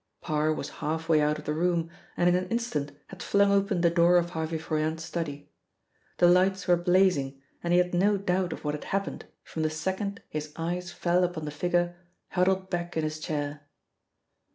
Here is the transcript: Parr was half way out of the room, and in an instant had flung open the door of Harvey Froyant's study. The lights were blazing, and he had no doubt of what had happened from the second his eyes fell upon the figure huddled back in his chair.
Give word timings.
Parr 0.19 0.51
was 0.51 0.69
half 0.81 1.07
way 1.07 1.21
out 1.21 1.37
of 1.37 1.45
the 1.45 1.53
room, 1.53 1.87
and 2.17 2.27
in 2.27 2.33
an 2.35 2.47
instant 2.47 2.91
had 3.09 3.21
flung 3.21 3.51
open 3.51 3.81
the 3.81 3.89
door 3.91 4.17
of 4.17 4.31
Harvey 4.31 4.57
Froyant's 4.57 5.03
study. 5.05 5.51
The 6.17 6.25
lights 6.27 6.67
were 6.67 6.75
blazing, 6.75 7.39
and 7.63 7.71
he 7.71 7.77
had 7.77 7.93
no 7.93 8.17
doubt 8.17 8.51
of 8.51 8.63
what 8.65 8.73
had 8.73 8.85
happened 8.85 9.25
from 9.43 9.61
the 9.61 9.69
second 9.69 10.23
his 10.27 10.53
eyes 10.55 10.91
fell 10.91 11.23
upon 11.23 11.45
the 11.45 11.51
figure 11.51 11.95
huddled 12.29 12.71
back 12.71 12.97
in 12.97 13.03
his 13.03 13.19
chair. 13.19 13.67